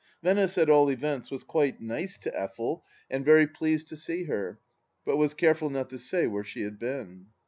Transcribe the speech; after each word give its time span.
Venice, 0.23 0.57
at 0.57 0.67
all 0.67 0.89
events, 0.89 1.29
was 1.29 1.43
quite 1.43 1.79
nice 1.79 2.17
to 2.17 2.31
Effel 2.31 2.81
and 3.11 3.23
very 3.23 3.45
pleased 3.45 3.87
to 3.89 3.95
see 3.95 4.23
her, 4.23 4.59
but 5.05 5.17
was 5.17 5.35
careful 5.35 5.69
not 5.69 5.91
to 5.91 5.99
say 5.99 6.25
where 6.25 6.43
she 6.43 6.63
had 6.63 6.79
been. 6.79 7.27